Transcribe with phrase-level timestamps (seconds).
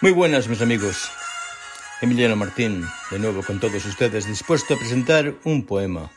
[0.00, 1.10] Muy buenas, mis amigos.
[2.00, 6.08] Emiliano Martín, de nuevo con todos ustedes, dispuesto a presentar un poema.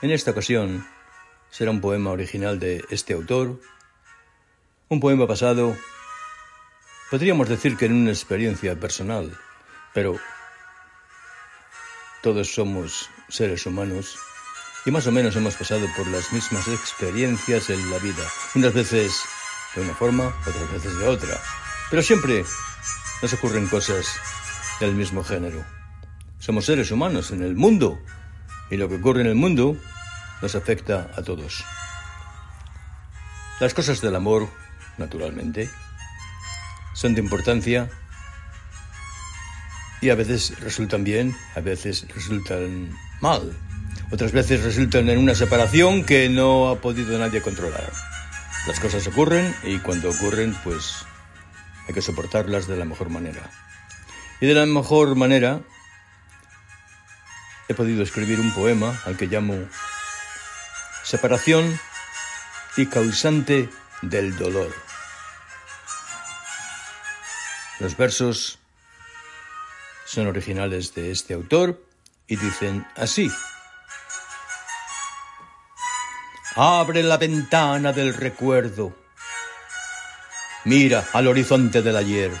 [0.00, 0.88] En esta ocasión
[1.50, 3.60] será un poema original de este autor,
[4.88, 5.76] un poema basado,
[7.10, 9.38] podríamos decir que en una experiencia personal,
[9.92, 10.16] pero
[12.22, 14.18] todos somos seres humanos
[14.86, 19.12] y más o menos hemos pasado por las mismas experiencias en la vida, unas veces
[19.74, 21.38] de una forma, otras veces de otra.
[21.90, 22.44] Pero siempre
[23.22, 24.06] nos ocurren cosas
[24.80, 25.64] del mismo género.
[26.38, 27.98] Somos seres humanos en el mundo
[28.70, 29.76] y lo que ocurre en el mundo
[30.42, 31.64] nos afecta a todos.
[33.60, 34.48] Las cosas del amor,
[34.98, 35.68] naturalmente,
[36.94, 37.90] son de importancia
[40.00, 43.56] y a veces resultan bien, a veces resultan mal.
[44.12, 47.92] Otras veces resultan en una separación que no ha podido nadie controlar.
[48.66, 51.04] Las cosas ocurren y cuando ocurren, pues
[51.88, 53.50] hay que soportarlas de la mejor manera.
[54.40, 55.62] Y de la mejor manera
[57.66, 59.56] he podido escribir un poema al que llamo
[61.02, 61.80] Separación
[62.76, 63.70] y causante
[64.02, 64.70] del dolor.
[67.80, 68.58] Los versos
[70.04, 71.82] son originales de este autor
[72.26, 73.30] y dicen así.
[76.54, 79.07] Abre la ventana del recuerdo
[80.64, 82.32] Mira al horizonte del ayer.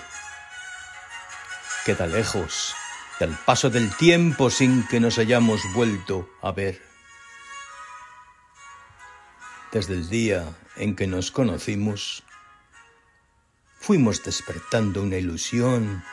[1.84, 2.74] Queda lejos
[3.20, 6.82] del paso del tiempo sin que nos hayamos vuelto a ver.
[9.70, 10.44] Desde el día
[10.76, 12.24] en que nos conocimos,
[13.78, 16.04] fuimos despertando una ilusión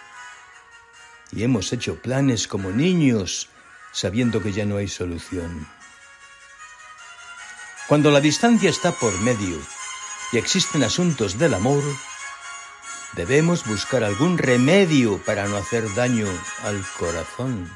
[1.31, 3.49] y hemos hecho planes como niños
[3.91, 5.67] sabiendo que ya no hay solución.
[7.87, 9.59] Cuando la distancia está por medio
[10.31, 11.83] y existen asuntos del amor,
[13.13, 16.27] debemos buscar algún remedio para no hacer daño
[16.63, 17.71] al corazón.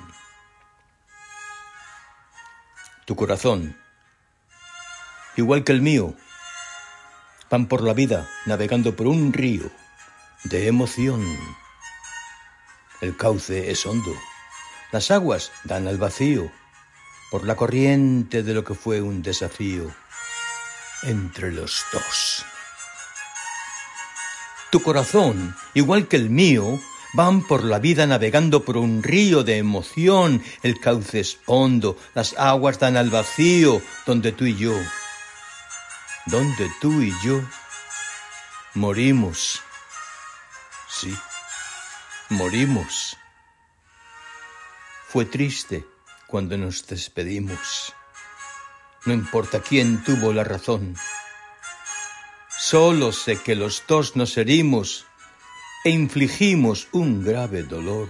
[3.06, 3.78] Tu corazón,
[5.36, 6.16] igual que el mío,
[7.50, 9.72] van por la vida navegando por un río
[10.44, 11.24] de emoción.
[13.02, 14.14] El cauce es hondo,
[14.92, 16.52] las aguas dan al vacío
[17.32, 19.94] por la corriente de lo que fue un desafío
[21.04, 22.46] entre los dos.
[24.72, 26.80] Tu corazón, igual que el mío,
[27.14, 30.44] van por la vida navegando por un río de emoción.
[30.62, 34.76] El cauce es hondo, las aguas dan al vacío, donde tú y yo,
[36.28, 37.42] donde tú y yo
[38.76, 39.62] morimos.
[40.88, 41.16] Sí,
[42.30, 43.18] morimos.
[45.08, 45.86] Fue triste
[46.28, 47.94] cuando nos despedimos.
[49.10, 50.96] No importa quién tuvo la razón.
[52.56, 55.08] Solo sé que los dos nos herimos
[55.84, 58.08] e infligimos un grave dolor.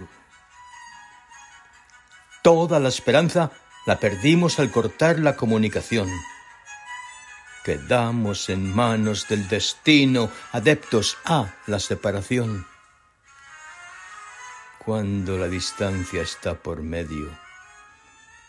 [2.44, 3.50] Toda la esperanza
[3.86, 6.10] la perdimos al cortar la comunicación.
[7.64, 12.68] Quedamos en manos del destino, adeptos a la separación.
[14.80, 17.30] Cuando la distancia está por medio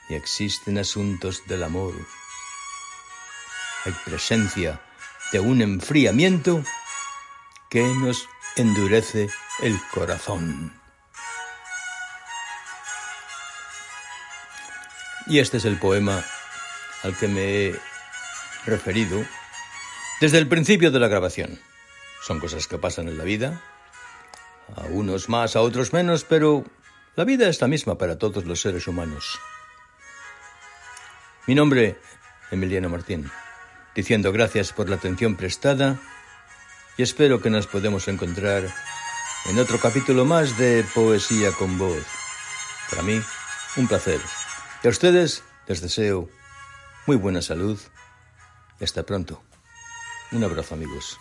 [0.09, 1.95] y existen asuntos del amor,
[3.85, 4.81] hay presencia
[5.33, 6.63] de un enfriamiento
[7.69, 9.29] que nos endurece
[9.61, 10.73] el corazón.
[15.27, 16.25] Y este es el poema
[17.03, 17.81] al que me he
[18.67, 19.25] referido
[20.21, 21.61] desde el principio de la grabación.
[22.23, 23.63] Son cosas que pasan en la vida,
[24.77, 26.65] a unos más, a otros menos, pero
[27.17, 29.39] la vida es la misma para todos los seres humanos.
[31.47, 31.99] Mi nombre,
[32.51, 33.31] Emiliano Martín
[34.01, 36.01] diciendo gracias por la atención prestada
[36.97, 38.67] y espero que nos podemos encontrar
[39.45, 42.07] en otro capítulo más de Poesía con Voz.
[42.89, 43.21] Para mí,
[43.77, 44.19] un placer.
[44.83, 46.31] Y a ustedes les deseo
[47.05, 47.79] muy buena salud
[48.81, 49.43] y hasta pronto.
[50.33, 51.19] Un abrazo amigos.